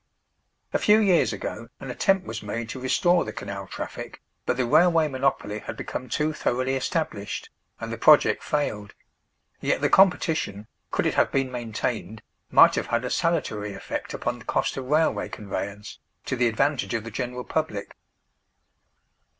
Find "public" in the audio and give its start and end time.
17.43-17.95